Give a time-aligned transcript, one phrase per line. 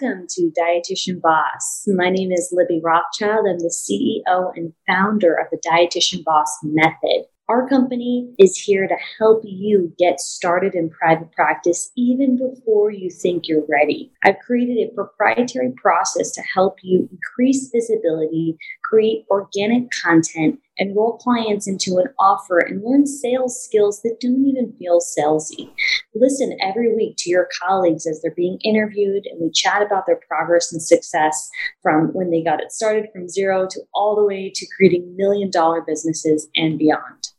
[0.00, 1.84] Welcome to Dietitian Boss.
[1.88, 3.46] My name is Libby Rothschild.
[3.48, 7.24] I'm the CEO and founder of the Dietitian Boss Method.
[7.48, 13.10] Our company is here to help you get started in private practice even before you
[13.10, 14.12] think you're ready.
[14.22, 18.58] I've created a proprietary process to help you increase visibility,
[18.88, 24.72] create organic content, enroll clients into an offer, and learn sales skills that don't even
[24.78, 25.70] feel salesy.
[26.14, 30.20] Listen every week to your colleagues as they're being interviewed, and we chat about their
[30.28, 31.50] progress and success
[31.82, 35.50] from when they got it started from zero to all the way to creating million
[35.50, 37.32] dollar businesses and beyond.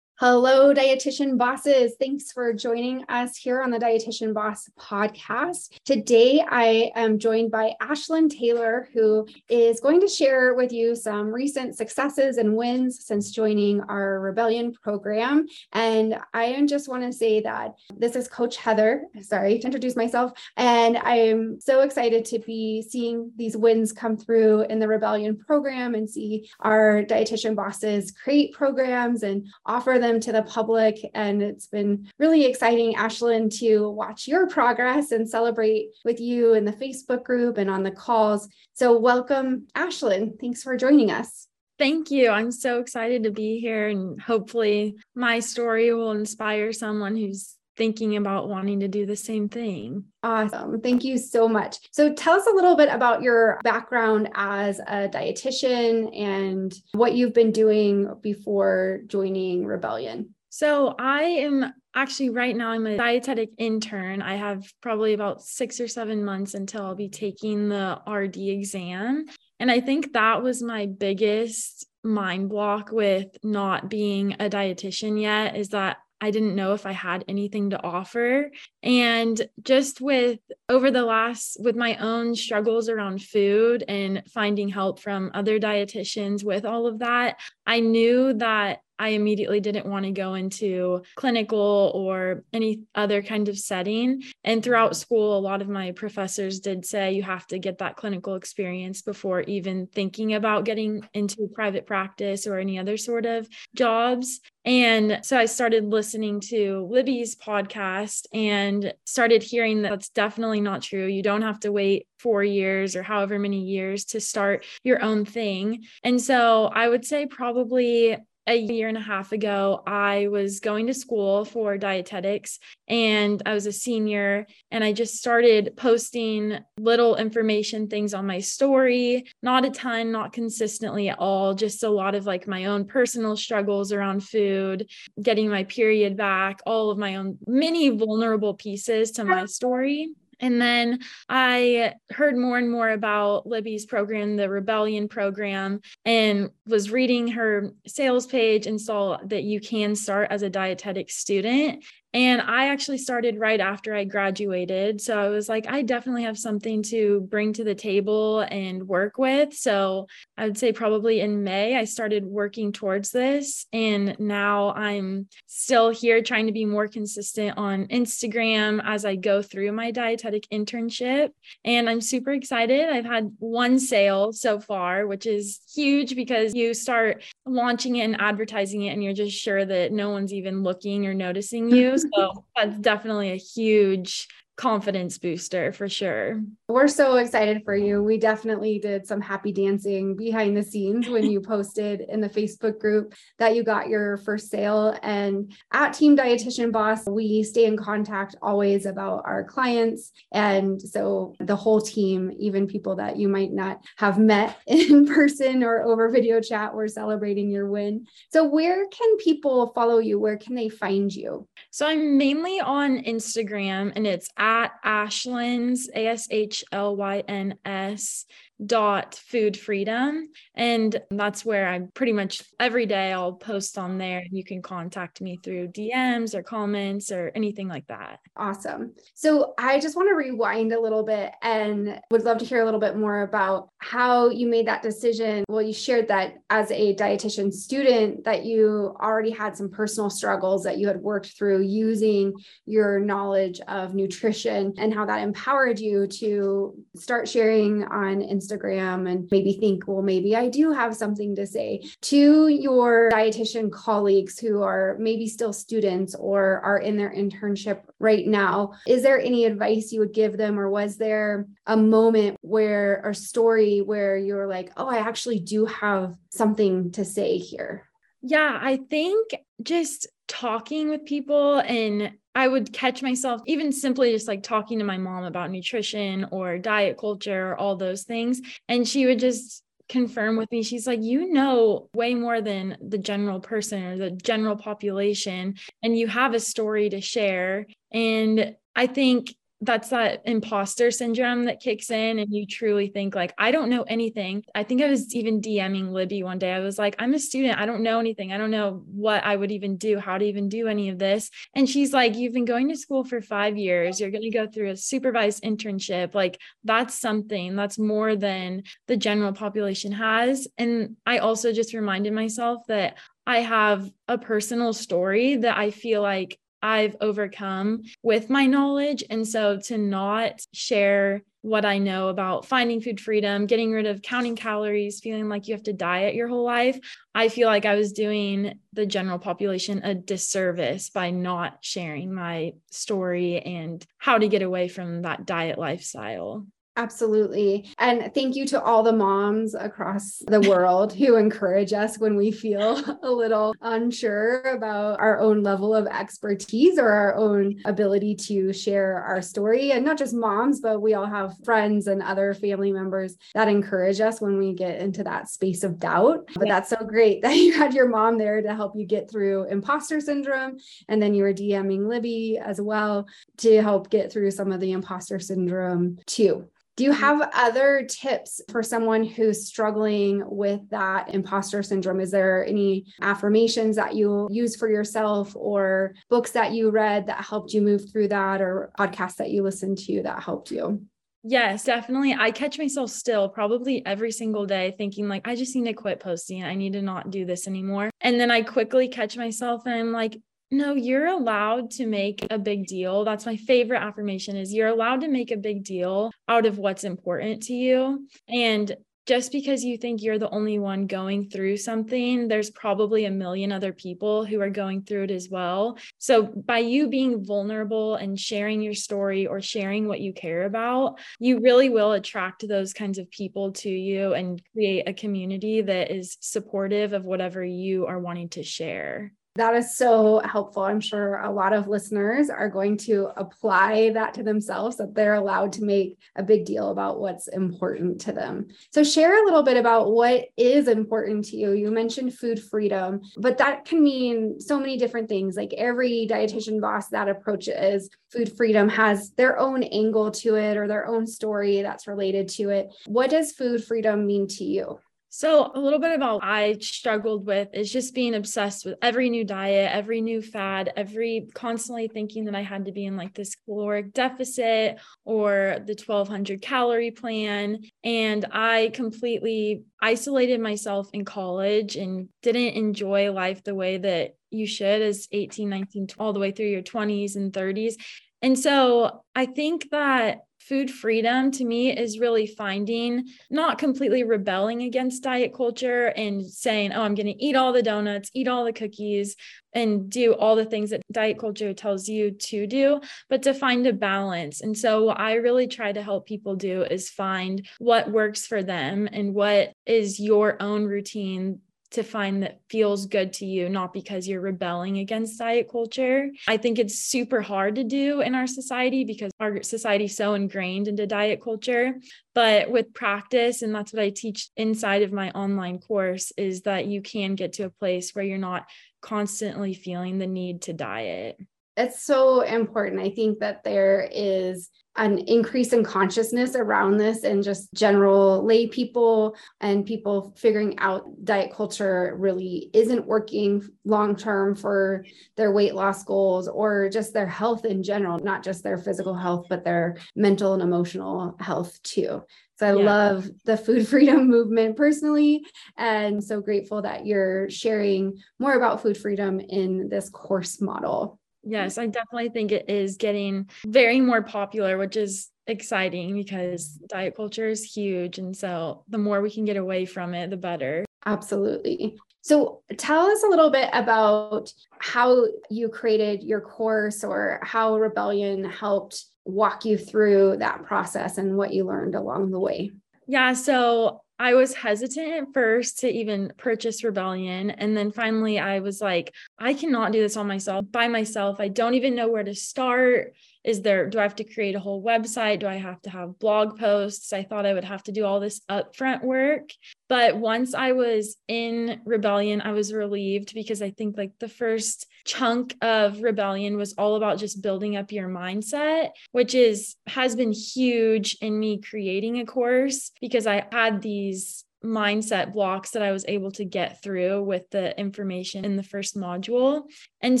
[0.24, 1.94] Hello, dietitian bosses.
[1.98, 5.80] Thanks for joining us here on the Dietitian Boss podcast.
[5.84, 11.32] Today, I am joined by Ashlyn Taylor, who is going to share with you some
[11.32, 15.48] recent successes and wins since joining our Rebellion program.
[15.72, 19.06] And I just want to say that this is Coach Heather.
[19.22, 20.34] Sorry to introduce myself.
[20.56, 25.96] And I'm so excited to be seeing these wins come through in the Rebellion program
[25.96, 30.98] and see our dietitian bosses create programs and offer them them to the public.
[31.14, 36.64] And it's been really exciting, Ashlyn, to watch your progress and celebrate with you in
[36.64, 38.48] the Facebook group and on the calls.
[38.74, 40.38] So, welcome, Ashlyn.
[40.40, 41.48] Thanks for joining us.
[41.78, 42.28] Thank you.
[42.28, 48.16] I'm so excited to be here, and hopefully, my story will inspire someone who's thinking
[48.16, 50.04] about wanting to do the same thing.
[50.22, 50.80] Awesome.
[50.80, 51.76] Thank you so much.
[51.90, 57.34] So tell us a little bit about your background as a dietitian and what you've
[57.34, 60.34] been doing before joining Rebellion.
[60.50, 64.20] So I am actually right now I'm a dietetic intern.
[64.20, 69.24] I have probably about 6 or 7 months until I'll be taking the RD exam.
[69.58, 75.56] And I think that was my biggest mind block with not being a dietitian yet
[75.56, 78.52] is that I didn't know if I had anything to offer.
[78.80, 85.00] And just with over the last, with my own struggles around food and finding help
[85.00, 90.12] from other dietitians with all of that, I knew that I immediately didn't want to
[90.12, 94.22] go into clinical or any other kind of setting.
[94.44, 97.96] And throughout school, a lot of my professors did say you have to get that
[97.96, 103.48] clinical experience before even thinking about getting into private practice or any other sort of
[103.74, 104.40] jobs.
[104.64, 110.82] And so I started listening to Libby's podcast and started hearing that that's definitely not
[110.82, 111.06] true.
[111.06, 115.24] You don't have to wait four years or however many years to start your own
[115.24, 115.84] thing.
[116.04, 118.16] And so I would say probably
[118.46, 122.58] a year and a half ago, I was going to school for dietetics
[122.88, 128.40] and I was a senior and I just started posting little information things on my
[128.40, 132.84] story, not a ton, not consistently at all, just a lot of like my own
[132.84, 139.12] personal struggles around food, getting my period back, all of my own many vulnerable pieces
[139.12, 140.10] to my story.
[140.42, 140.98] And then
[141.28, 147.70] I heard more and more about Libby's program, the Rebellion program, and was reading her
[147.86, 151.84] sales page and saw that you can start as a dietetic student.
[152.14, 155.00] And I actually started right after I graduated.
[155.00, 159.16] So I was like, I definitely have something to bring to the table and work
[159.16, 159.54] with.
[159.54, 163.66] So I would say probably in May, I started working towards this.
[163.72, 169.40] And now I'm still here trying to be more consistent on Instagram as I go
[169.40, 171.30] through my dietetic internship.
[171.64, 172.90] And I'm super excited.
[172.90, 178.20] I've had one sale so far, which is huge because you start launching it and
[178.20, 182.01] advertising it, and you're just sure that no one's even looking or noticing you.
[182.14, 184.28] So that's definitely a huge
[184.62, 186.40] confidence booster for sure.
[186.68, 188.00] We're so excited for you.
[188.00, 192.78] We definitely did some happy dancing behind the scenes when you posted in the Facebook
[192.78, 194.96] group that you got your first sale.
[195.02, 200.12] And at Team Dietitian Boss, we stay in contact always about our clients.
[200.30, 205.64] And so the whole team, even people that you might not have met in person
[205.64, 208.06] or over video chat, we're celebrating your win.
[208.32, 210.20] So, where can people follow you?
[210.20, 211.48] Where can they find you?
[211.72, 217.22] So, I'm mainly on Instagram and it's at at Ashlyns, A S H L Y
[217.26, 218.26] N S
[218.66, 220.28] dot food freedom.
[220.54, 224.22] And that's where I pretty much every day I'll post on there.
[224.30, 228.20] You can contact me through DMs or comments or anything like that.
[228.36, 228.94] Awesome.
[229.14, 232.64] So I just want to rewind a little bit and would love to hear a
[232.64, 235.44] little bit more about how you made that decision.
[235.48, 240.62] Well, you shared that as a dietitian student that you already had some personal struggles
[240.64, 242.32] that you had worked through using
[242.66, 249.10] your knowledge of nutrition and how that empowered you to start sharing on Instagram Instagram
[249.10, 254.38] and maybe think, well, maybe I do have something to say to your dietitian colleagues
[254.38, 258.72] who are maybe still students or are in their internship right now.
[258.86, 263.14] Is there any advice you would give them, or was there a moment where, a
[263.14, 267.86] story where you're like, oh, I actually do have something to say here?
[268.22, 269.30] Yeah, I think
[269.62, 274.84] just talking with people and I would catch myself even simply just like talking to
[274.86, 278.40] my mom about nutrition or diet culture, all those things.
[278.66, 280.62] And she would just confirm with me.
[280.62, 285.98] She's like, you know, way more than the general person or the general population, and
[285.98, 287.66] you have a story to share.
[287.92, 293.32] And I think that's that imposter syndrome that kicks in and you truly think like
[293.38, 294.42] i don't know anything.
[294.54, 296.52] I think i was even dming libby one day.
[296.52, 297.58] I was like i'm a student.
[297.58, 298.32] I don't know anything.
[298.32, 301.30] I don't know what i would even do how to even do any of this.
[301.54, 304.00] And she's like you've been going to school for five years.
[304.00, 306.14] You're going to go through a supervised internship.
[306.14, 310.48] Like that's something that's more than the general population has.
[310.58, 316.02] And i also just reminded myself that I have a personal story that I feel
[316.02, 319.02] like I've overcome with my knowledge.
[319.10, 324.00] And so to not share what I know about finding food freedom, getting rid of
[324.00, 326.78] counting calories, feeling like you have to diet your whole life,
[327.14, 332.52] I feel like I was doing the general population a disservice by not sharing my
[332.70, 336.46] story and how to get away from that diet lifestyle.
[336.76, 337.70] Absolutely.
[337.78, 342.32] And thank you to all the moms across the world who encourage us when we
[342.32, 348.54] feel a little unsure about our own level of expertise or our own ability to
[348.54, 349.72] share our story.
[349.72, 354.00] And not just moms, but we all have friends and other family members that encourage
[354.00, 356.26] us when we get into that space of doubt.
[356.34, 359.44] But that's so great that you had your mom there to help you get through
[359.44, 360.56] imposter syndrome.
[360.88, 363.06] And then you were DMing Libby as well
[363.38, 366.48] to help get through some of the imposter syndrome too.
[366.76, 367.00] Do you mm-hmm.
[367.00, 372.00] have other tips for someone who's struggling with that imposter syndrome?
[372.00, 377.24] Is there any affirmations that you use for yourself or books that you read that
[377.24, 380.86] helped you move through that or podcasts that you listened to that helped you?
[381.24, 382.16] Yes, definitely.
[382.18, 386.00] I catch myself still probably every single day thinking like I just need to quit
[386.00, 386.42] posting.
[386.42, 387.90] I need to not do this anymore.
[388.00, 390.18] And then I quickly catch myself and I'm like,
[390.52, 393.04] no, you're allowed to make a big deal.
[393.04, 396.84] That's my favorite affirmation is you're allowed to make a big deal out of what's
[396.84, 398.06] important to you.
[398.28, 398.76] And
[399.06, 403.50] just because you think you're the only one going through something, there's probably a million
[403.50, 405.78] other people who are going through it as well.
[405.98, 411.00] So, by you being vulnerable and sharing your story or sharing what you care about,
[411.18, 415.90] you really will attract those kinds of people to you and create a community that
[415.90, 419.12] is supportive of whatever you are wanting to share.
[419.36, 420.62] That is so helpful.
[420.62, 425.14] I'm sure a lot of listeners are going to apply that to themselves that they're
[425.14, 428.48] allowed to make a big deal about what's important to them.
[428.72, 431.52] So, share a little bit about what is important to you.
[431.52, 435.34] You mentioned food freedom, but that can mean so many different things.
[435.34, 440.68] Like every dietitian boss that approaches food freedom has their own angle to it or
[440.68, 442.68] their own story that's related to it.
[442.84, 444.78] What does food freedom mean to you?
[445.14, 449.24] So, a little bit about I struggled with is just being obsessed with every new
[449.24, 453.34] diet, every new fad, every constantly thinking that I had to be in like this
[453.44, 457.58] caloric deficit or the 1200 calorie plan.
[457.84, 464.46] And I completely isolated myself in college and didn't enjoy life the way that you
[464.46, 467.74] should as 18, 19, all the way through your 20s and 30s.
[468.22, 474.62] And so I think that food freedom to me is really finding not completely rebelling
[474.62, 478.44] against diet culture and saying, oh, I'm going to eat all the donuts, eat all
[478.44, 479.16] the cookies,
[479.54, 483.66] and do all the things that diet culture tells you to do, but to find
[483.66, 484.40] a balance.
[484.40, 488.42] And so, what I really try to help people do is find what works for
[488.42, 491.40] them and what is your own routine
[491.72, 496.10] to find that feels good to you, not because you're rebelling against diet culture.
[496.28, 500.14] I think it's super hard to do in our society because our society is so
[500.14, 501.74] ingrained into diet culture.
[502.14, 506.66] But with practice, and that's what I teach inside of my online course, is that
[506.66, 508.46] you can get to a place where you're not
[508.80, 511.16] constantly feeling the need to diet.
[511.56, 512.80] It's so important.
[512.80, 518.46] I think that there is an increase in consciousness around this and just general lay
[518.46, 524.84] people and people figuring out diet culture really isn't working long term for
[525.16, 529.26] their weight loss goals or just their health in general, not just their physical health,
[529.28, 532.02] but their mental and emotional health too.
[532.36, 532.64] So I yeah.
[532.64, 535.24] love the food freedom movement personally,
[535.56, 540.98] and so grateful that you're sharing more about food freedom in this course model.
[541.24, 541.62] Yes, mm-hmm.
[541.62, 547.28] I definitely think it is getting very more popular, which is exciting because diet culture
[547.28, 547.98] is huge.
[547.98, 550.64] And so the more we can get away from it, the better.
[550.84, 551.76] Absolutely.
[552.00, 558.24] So tell us a little bit about how you created your course or how Rebellion
[558.24, 562.50] helped walk you through that process and what you learned along the way.
[562.88, 563.12] Yeah.
[563.12, 567.30] So I was hesitant at first to even purchase Rebellion.
[567.30, 571.20] And then finally, I was like, I cannot do this on myself by myself.
[571.20, 572.94] I don't even know where to start
[573.24, 575.98] is there do i have to create a whole website do i have to have
[575.98, 579.30] blog posts i thought i would have to do all this upfront work
[579.68, 584.66] but once i was in rebellion i was relieved because i think like the first
[584.84, 590.12] chunk of rebellion was all about just building up your mindset which is has been
[590.12, 595.84] huge in me creating a course because i had these mindset blocks that I was
[595.86, 599.44] able to get through with the information in the first module.
[599.80, 600.00] And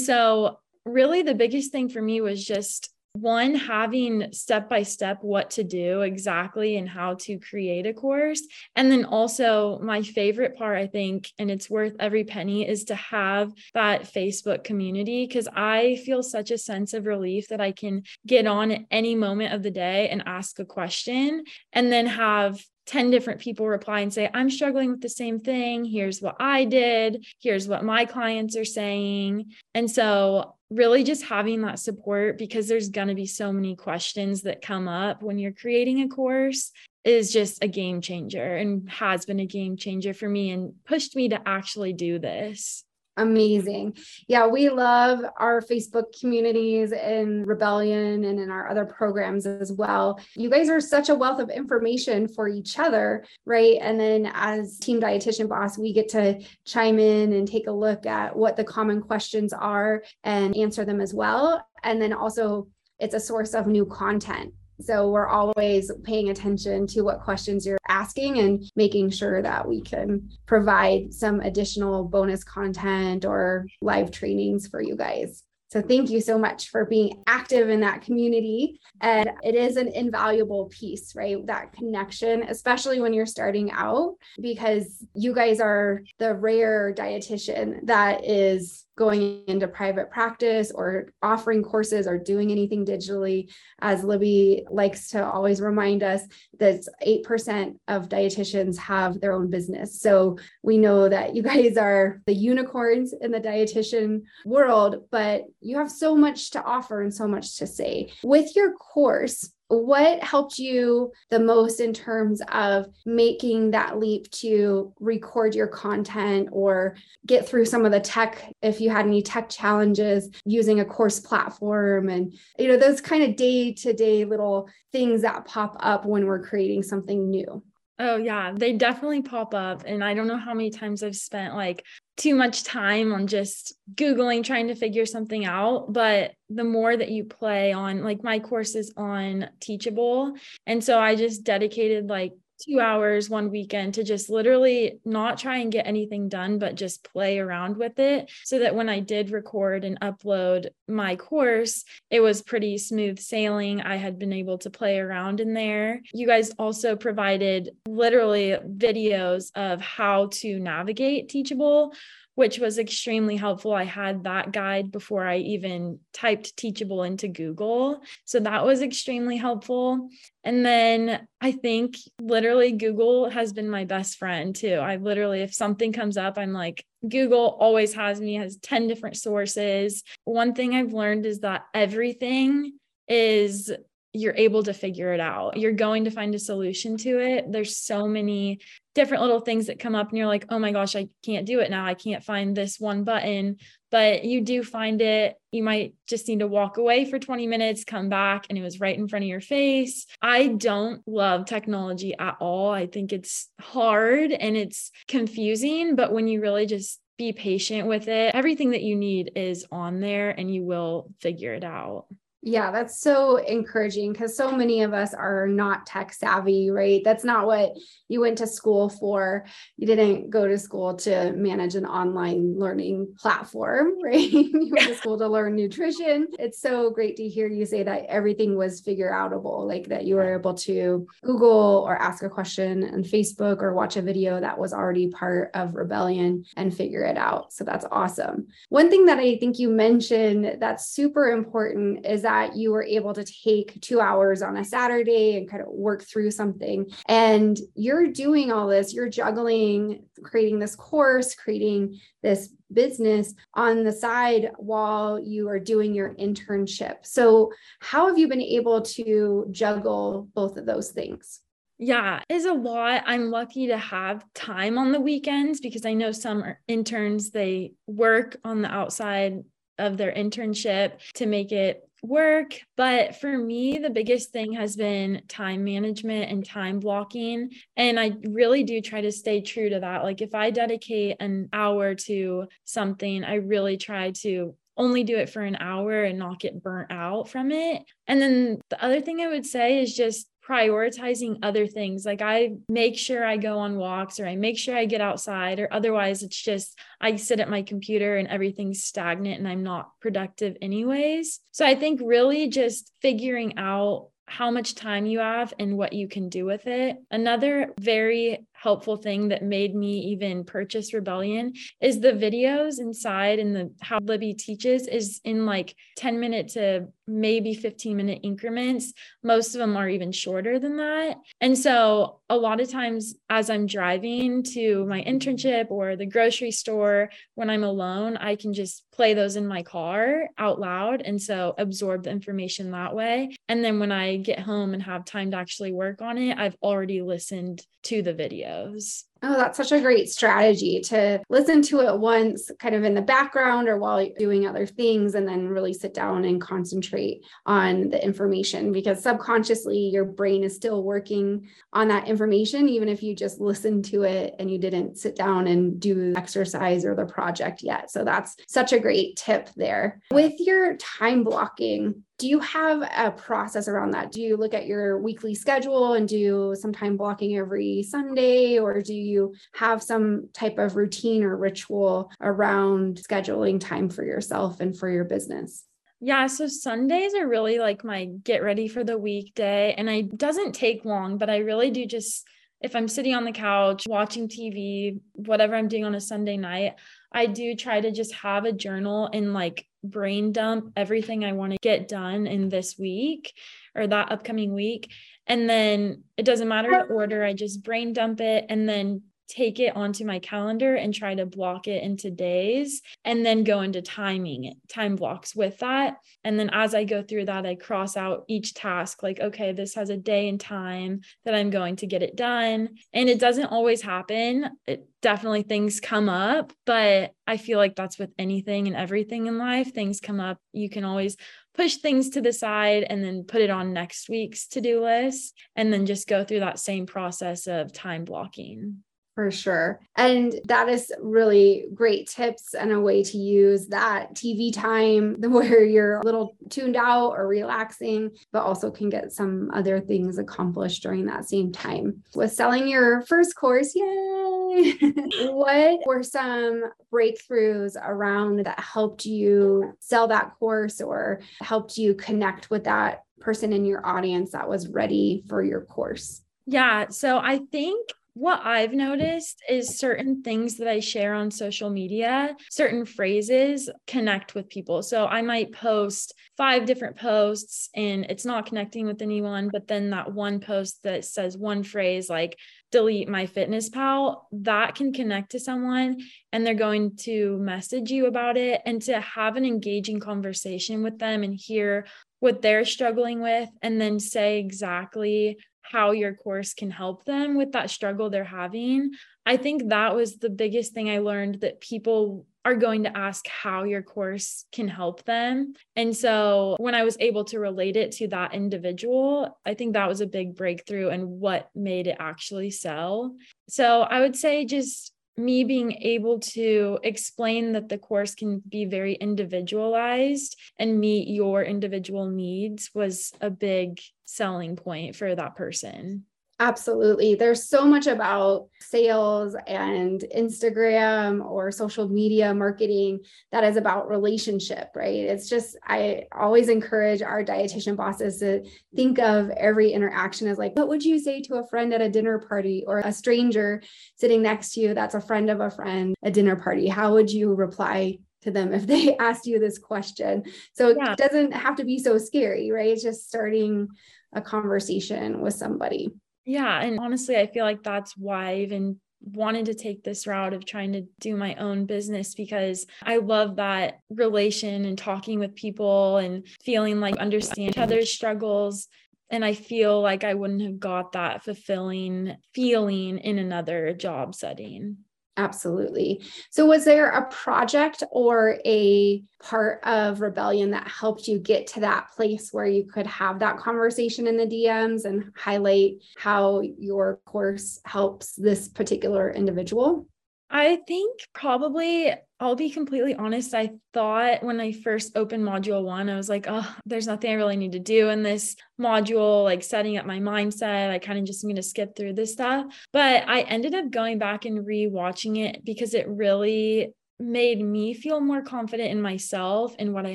[0.00, 5.50] so, really, the biggest thing for me was just one having step by step what
[5.50, 8.42] to do exactly and how to create a course
[8.74, 12.94] and then also my favorite part i think and it's worth every penny is to
[12.94, 18.02] have that facebook community because i feel such a sense of relief that i can
[18.26, 22.64] get on at any moment of the day and ask a question and then have
[22.86, 25.84] 10 different people reply and say, I'm struggling with the same thing.
[25.84, 27.24] Here's what I did.
[27.40, 29.52] Here's what my clients are saying.
[29.72, 34.42] And so, really just having that support because there's going to be so many questions
[34.42, 36.72] that come up when you're creating a course
[37.04, 41.16] is just a game changer and has been a game changer for me and pushed
[41.16, 42.84] me to actually do this.
[43.18, 43.98] Amazing.
[44.26, 50.18] Yeah, we love our Facebook communities in Rebellion and in our other programs as well.
[50.34, 53.76] You guys are such a wealth of information for each other, right?
[53.82, 58.06] And then as Team Dietitian Boss, we get to chime in and take a look
[58.06, 61.66] at what the common questions are and answer them as well.
[61.82, 67.02] And then also, it's a source of new content so we're always paying attention to
[67.02, 73.24] what questions you're asking and making sure that we can provide some additional bonus content
[73.24, 75.42] or live trainings for you guys.
[75.72, 78.78] So thank you so much for being active in that community.
[79.00, 81.38] And it is an invaluable piece, right?
[81.46, 88.22] That connection, especially when you're starting out, because you guys are the rare dietitian that
[88.22, 93.50] is going into private practice or offering courses or doing anything digitally.
[93.80, 96.22] As Libby likes to always remind us,
[96.58, 100.00] that 8% of dietitians have their own business.
[100.00, 105.78] So we know that you guys are the unicorns in the dietitian world, but you
[105.78, 108.12] have so much to offer and so much to say.
[108.22, 114.92] With your course, what helped you the most in terms of making that leap to
[115.00, 116.94] record your content or
[117.26, 121.20] get through some of the tech if you had any tech challenges using a course
[121.20, 126.04] platform and you know those kind of day to day little things that pop up
[126.04, 127.62] when we're creating something new
[127.98, 129.84] Oh, yeah, they definitely pop up.
[129.86, 131.84] And I don't know how many times I've spent like
[132.16, 135.92] too much time on just Googling, trying to figure something out.
[135.92, 140.34] But the more that you play on, like my course is on Teachable.
[140.66, 142.32] And so I just dedicated like
[142.64, 147.04] two hours one weekend to just literally not try and get anything done, but just
[147.04, 152.20] play around with it so that when I did record and upload my course, it
[152.20, 153.80] was pretty smooth sailing.
[153.80, 156.00] I had been able to play around in there.
[156.12, 161.94] You guys also provided literally videos of how to navigate Teachable
[162.42, 163.72] which was extremely helpful.
[163.72, 168.02] I had that guide before I even typed Teachable into Google.
[168.24, 170.08] So that was extremely helpful.
[170.42, 174.74] And then I think literally Google has been my best friend too.
[174.74, 179.18] I literally, if something comes up, I'm like, Google always has me, has 10 different
[179.18, 180.02] sources.
[180.24, 182.72] One thing I've learned is that everything
[183.06, 183.70] is
[184.12, 185.56] you're able to figure it out.
[185.56, 187.50] You're going to find a solution to it.
[187.50, 188.60] There's so many
[188.94, 191.60] different little things that come up and you're like, "Oh my gosh, I can't do
[191.60, 191.86] it now.
[191.86, 193.56] I can't find this one button."
[193.90, 195.36] But you do find it.
[195.50, 198.80] You might just need to walk away for 20 minutes, come back and it was
[198.80, 200.06] right in front of your face.
[200.20, 202.70] I don't love technology at all.
[202.70, 208.08] I think it's hard and it's confusing, but when you really just be patient with
[208.08, 212.06] it, everything that you need is on there and you will figure it out.
[212.44, 217.00] Yeah, that's so encouraging because so many of us are not tech savvy, right?
[217.04, 217.76] That's not what
[218.08, 219.46] you went to school for.
[219.76, 224.28] You didn't go to school to manage an online learning platform, right?
[224.28, 226.26] you went to school to learn nutrition.
[226.40, 230.16] It's so great to hear you say that everything was figure outable, like that you
[230.16, 234.58] were able to Google or ask a question on Facebook or watch a video that
[234.58, 237.52] was already part of Rebellion and figure it out.
[237.52, 238.48] So that's awesome.
[238.68, 242.82] One thing that I think you mentioned that's super important is that that you were
[242.82, 246.90] able to take two hours on a Saturday and kind of work through something.
[247.06, 253.92] And you're doing all this, you're juggling creating this course, creating this business on the
[253.92, 256.98] side while you are doing your internship.
[257.02, 261.40] So, how have you been able to juggle both of those things?
[261.76, 263.02] Yeah, is a lot.
[263.06, 268.36] I'm lucky to have time on the weekends because I know some interns they work
[268.44, 269.42] on the outside
[269.78, 272.58] of their internship to make it work.
[272.76, 277.50] But for me, the biggest thing has been time management and time blocking.
[277.76, 280.02] And I really do try to stay true to that.
[280.02, 285.30] Like if I dedicate an hour to something, I really try to only do it
[285.30, 287.82] for an hour and not get burnt out from it.
[288.06, 292.04] And then the other thing I would say is just prioritizing other things.
[292.04, 295.60] Like I make sure I go on walks or I make sure I get outside,
[295.60, 299.90] or otherwise it's just I sit at my computer and everything's stagnant and I'm not
[300.00, 301.40] productive, anyways.
[301.52, 306.08] So I think really just figuring out how much time you have and what you
[306.08, 306.96] can do with it.
[307.10, 313.54] Another very helpful thing that made me even purchase Rebellion is the videos inside and
[313.54, 318.92] the how Libby teaches is in like 10 minute to maybe 15 minute increments.
[319.22, 321.16] Most of them are even shorter than that.
[321.40, 326.50] And so a lot of times as I'm driving to my internship or the grocery
[326.50, 331.20] store when I'm alone, I can just play those in my car out loud and
[331.20, 333.36] so absorb the information that way.
[333.48, 336.56] And then when I get home and have time to actually work on it, I've
[336.62, 339.04] already listened to the videos.
[339.24, 343.02] Oh, that's such a great strategy to listen to it once, kind of in the
[343.02, 347.88] background or while you're doing other things, and then really sit down and concentrate on
[347.90, 353.14] the information because subconsciously your brain is still working on that information, even if you
[353.14, 357.62] just listened to it and you didn't sit down and do exercise or the project
[357.62, 357.90] yet.
[357.90, 360.00] So that's such a great tip there.
[360.10, 364.12] With your time blocking, do you have a process around that?
[364.12, 368.80] Do you look at your weekly schedule and do some time blocking every Sunday, or
[368.80, 374.78] do you have some type of routine or ritual around scheduling time for yourself and
[374.78, 375.64] for your business?
[375.98, 380.52] Yeah, so Sundays are really like my get ready for the weekday and it doesn't
[380.52, 382.24] take long, but I really do just
[382.60, 386.74] if I'm sitting on the couch watching TV, whatever I'm doing on a Sunday night,
[387.10, 391.52] I do try to just have a journal and like brain dump everything I want
[391.52, 393.34] to get done in this week
[393.74, 394.90] or that upcoming week.
[395.26, 399.60] And then it doesn't matter the order, I just brain dump it and then take
[399.60, 403.82] it onto my calendar and try to block it into days and then go into
[403.82, 405.96] timing time blocks with that.
[406.24, 409.74] And then as I go through that, I cross out each task like, okay, this
[409.74, 412.70] has a day and time that I'm going to get it done.
[412.92, 414.50] And it doesn't always happen.
[414.66, 419.38] It definitely things come up, but I feel like that's with anything and everything in
[419.38, 419.72] life.
[419.72, 420.38] Things come up.
[420.52, 421.16] You can always
[421.54, 425.34] push things to the side and then put it on next week's to do list
[425.56, 428.82] and then just go through that same process of time blocking.
[429.14, 429.78] For sure.
[429.96, 435.64] And that is really great tips and a way to use that TV time where
[435.64, 440.82] you're a little tuned out or relaxing, but also can get some other things accomplished
[440.82, 442.02] during that same time.
[442.14, 444.78] With selling your first course, yay!
[445.30, 452.50] what were some breakthroughs around that helped you sell that course or helped you connect
[452.50, 456.22] with that person in your audience that was ready for your course?
[456.46, 456.88] Yeah.
[456.88, 462.36] So I think what I've noticed is certain things that I share on social media,
[462.50, 464.82] certain phrases connect with people.
[464.82, 469.90] So I might post five different posts and it's not connecting with anyone, but then
[469.90, 472.36] that one post that says one phrase like
[472.70, 475.98] delete MyFitnessPal, that can connect to someone
[476.32, 480.98] and they're going to message you about it and to have an engaging conversation with
[480.98, 481.86] them and hear
[482.20, 487.52] what they're struggling with and then say exactly how your course can help them with
[487.52, 488.92] that struggle they're having.
[489.24, 493.26] I think that was the biggest thing I learned that people are going to ask
[493.28, 495.54] how your course can help them.
[495.76, 499.88] And so when I was able to relate it to that individual, I think that
[499.88, 503.14] was a big breakthrough and what made it actually sell.
[503.48, 508.64] So I would say just me being able to explain that the course can be
[508.64, 513.78] very individualized and meet your individual needs was a big
[514.12, 516.04] selling point for that person.
[516.40, 517.14] Absolutely.
[517.14, 524.70] There's so much about sales and Instagram or social media marketing that is about relationship,
[524.74, 525.04] right?
[525.04, 528.44] It's just, I always encourage our dietitian bosses to
[528.74, 531.88] think of every interaction as like, what would you say to a friend at a
[531.88, 533.62] dinner party or a stranger
[533.94, 536.66] sitting next to you that's a friend of a friend, a dinner party?
[536.66, 540.24] How would you reply to them if they asked you this question.
[540.52, 540.92] So yeah.
[540.92, 542.68] it doesn't have to be so scary, right?
[542.68, 543.68] It's just starting
[544.12, 545.90] a conversation with somebody.
[546.24, 546.60] Yeah.
[546.62, 550.44] And honestly, I feel like that's why I even wanted to take this route of
[550.44, 555.96] trying to do my own business because I love that relation and talking with people
[555.96, 558.68] and feeling like understand each other's struggles.
[559.10, 564.78] And I feel like I wouldn't have got that fulfilling feeling in another job setting.
[565.18, 566.02] Absolutely.
[566.30, 571.60] So, was there a project or a part of Rebellion that helped you get to
[571.60, 576.98] that place where you could have that conversation in the DMs and highlight how your
[577.04, 579.86] course helps this particular individual?
[580.34, 583.34] I think probably I'll be completely honest.
[583.34, 587.14] I thought when I first opened module one, I was like, oh, there's nothing I
[587.14, 590.70] really need to do in this module, like setting up my mindset.
[590.70, 592.46] I kind of just am going to skip through this stuff.
[592.72, 598.00] But I ended up going back and rewatching it because it really made me feel
[598.00, 599.94] more confident in myself and what I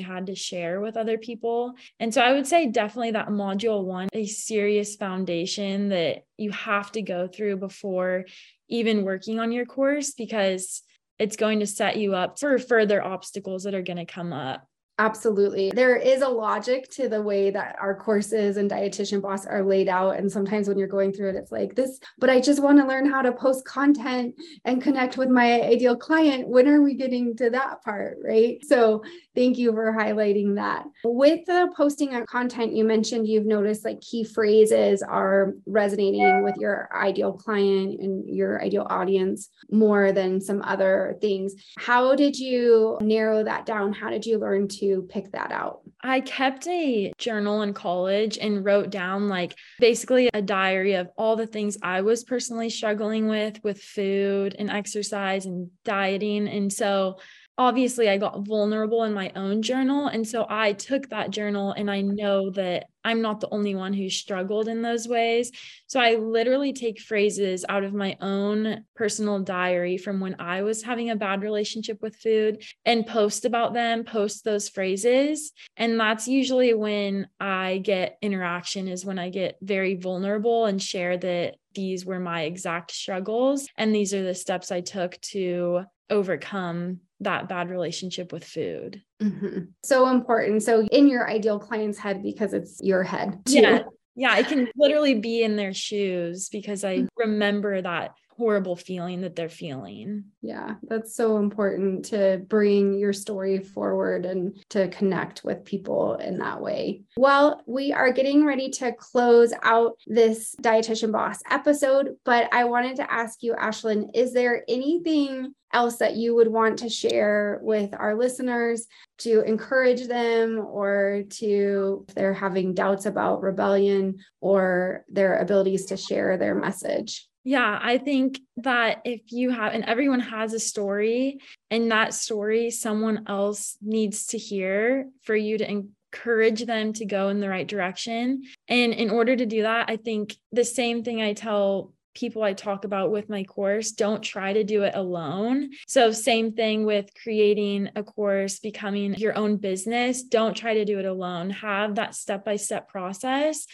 [0.00, 1.74] had to share with other people.
[1.98, 6.92] And so I would say definitely that module one, a serious foundation that you have
[6.92, 8.24] to go through before
[8.68, 10.82] even working on your course because
[11.18, 14.66] it's going to set you up for further obstacles that are going to come up.
[15.00, 15.70] Absolutely.
[15.72, 19.88] There is a logic to the way that our courses and dietitian boss are laid
[19.88, 20.16] out.
[20.16, 22.86] And sometimes when you're going through it, it's like this, but I just want to
[22.86, 24.34] learn how to post content
[24.64, 26.48] and connect with my ideal client.
[26.48, 28.18] When are we getting to that part?
[28.24, 28.58] Right.
[28.64, 29.04] So
[29.36, 30.84] thank you for highlighting that.
[31.04, 36.56] With the posting of content, you mentioned you've noticed like key phrases are resonating with
[36.56, 41.54] your ideal client and your ideal audience more than some other things.
[41.78, 43.92] How did you narrow that down?
[43.92, 44.87] How did you learn to?
[45.02, 45.80] Pick that out?
[46.02, 51.36] I kept a journal in college and wrote down like basically a diary of all
[51.36, 56.48] the things I was personally struggling with with food and exercise and dieting.
[56.48, 57.18] And so
[57.58, 60.06] obviously I got vulnerable in my own journal.
[60.06, 63.92] And so I took that journal and I know that I'm not the only one
[63.92, 65.50] who struggled in those ways.
[65.88, 70.82] So I literally take phrases out of my own personal diary from when I was
[70.82, 75.52] having a bad relationship with food and post about them, post those phrases.
[75.76, 81.16] And that's usually when I get interaction, is when I get very vulnerable and share
[81.16, 83.68] that these were my exact struggles.
[83.76, 89.02] And these are the steps I took to overcome that bad relationship with food.
[89.20, 89.64] Mm-hmm.
[89.82, 90.62] So important.
[90.62, 93.44] So in your ideal client's head, because it's your head.
[93.44, 93.60] Too.
[93.60, 93.82] Yeah.
[94.14, 94.32] Yeah.
[94.32, 97.08] I can literally be in their shoes because I mm.
[97.16, 100.24] remember that horrible feeling that they're feeling.
[100.40, 106.38] Yeah, that's so important to bring your story forward and to connect with people in
[106.38, 107.02] that way.
[107.16, 112.96] Well, we are getting ready to close out this Dietitian Boss episode, but I wanted
[112.96, 117.92] to ask you, Ashlyn, is there anything else that you would want to share with
[117.92, 118.86] our listeners
[119.18, 125.96] to encourage them or to if they're having doubts about rebellion or their abilities to
[125.96, 131.40] share their message yeah, I think that if you have, and everyone has a story,
[131.70, 137.28] and that story someone else needs to hear for you to encourage them to go
[137.28, 138.42] in the right direction.
[138.68, 142.52] And in order to do that, I think the same thing I tell people I
[142.52, 145.70] talk about with my course don't try to do it alone.
[145.86, 150.22] So, same thing with creating a course, becoming your own business.
[150.22, 151.50] Don't try to do it alone.
[151.50, 153.66] Have that step by step process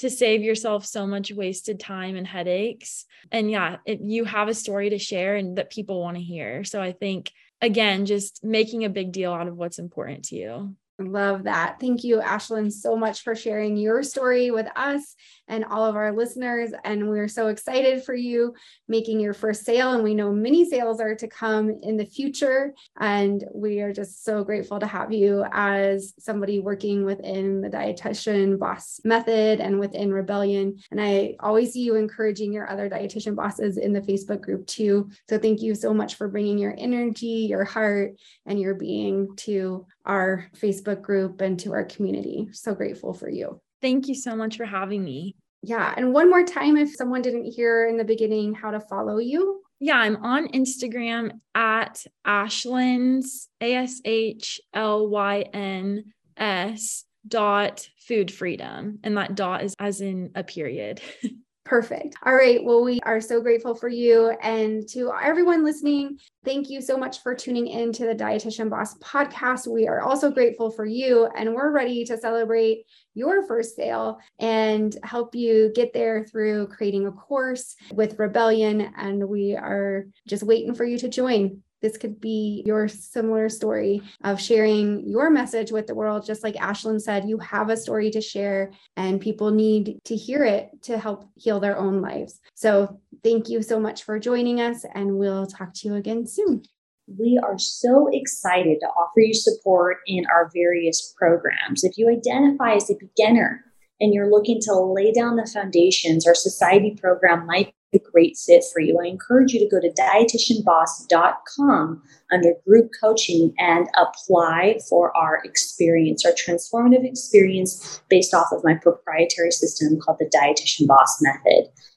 [0.00, 3.06] to save yourself so much wasted time and headaches.
[3.30, 6.64] And yeah, if you have a story to share and that people want to hear.
[6.64, 10.76] So, I think again, just making a big deal out of what's important to you.
[11.00, 11.78] Love that.
[11.80, 15.16] Thank you, Ashlyn, so much for sharing your story with us
[15.48, 16.70] and all of our listeners.
[16.84, 18.54] And we're so excited for you
[18.86, 19.92] making your first sale.
[19.92, 22.72] And we know many sales are to come in the future.
[22.98, 28.58] And we are just so grateful to have you as somebody working within the dietitian
[28.58, 30.78] boss method and within Rebellion.
[30.90, 35.10] And I always see you encouraging your other dietitian bosses in the Facebook group too.
[35.28, 38.12] So thank you so much for bringing your energy, your heart,
[38.46, 42.48] and your being to our Facebook group and to our community.
[42.50, 43.60] So grateful for you.
[43.80, 45.36] Thank you so much for having me.
[45.62, 45.94] Yeah.
[45.96, 49.62] And one more time, if someone didn't hear in the beginning how to follow you.
[49.78, 58.32] Yeah, I'm on Instagram at Ashlyns, A S H L Y N S dot food
[58.32, 58.98] freedom.
[59.04, 61.00] And that dot is as in a period.
[61.70, 62.16] Perfect.
[62.26, 62.58] All right.
[62.64, 64.30] Well, we are so grateful for you.
[64.42, 68.98] And to everyone listening, thank you so much for tuning in to the Dietitian Boss
[68.98, 69.68] podcast.
[69.68, 74.96] We are also grateful for you, and we're ready to celebrate your first sale and
[75.04, 78.92] help you get there through creating a course with Rebellion.
[78.96, 81.62] And we are just waiting for you to join.
[81.80, 86.24] This could be your similar story of sharing your message with the world.
[86.24, 90.44] Just like Ashlyn said, you have a story to share, and people need to hear
[90.44, 92.40] it to help heal their own lives.
[92.54, 96.62] So, thank you so much for joining us, and we'll talk to you again soon.
[97.06, 101.82] We are so excited to offer you support in our various programs.
[101.82, 103.64] If you identify as a beginner,
[104.00, 108.64] and you're looking to lay down the foundations, our society program might a great fit
[108.72, 109.00] for you.
[109.02, 116.24] I encourage you to go to dietitianboss.com under group coaching and apply for our experience,
[116.24, 121.68] our transformative experience based off of my proprietary system called the Dietitian Boss Method.